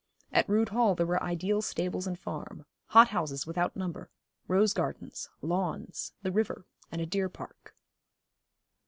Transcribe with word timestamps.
At 0.31 0.49
Rood 0.49 0.69
Hall 0.69 0.95
there 0.95 1.05
were 1.05 1.21
ideal 1.21 1.61
stables 1.61 2.07
and 2.07 2.17
farm, 2.17 2.65
hot 2.87 3.09
houses 3.09 3.45
without 3.45 3.75
number, 3.75 4.09
rose 4.47 4.73
gardens, 4.73 5.29
lawns, 5.43 6.13
the 6.23 6.31
river, 6.31 6.65
and 6.91 6.99
a 6.99 7.05
deer 7.05 7.29
park. 7.29 7.75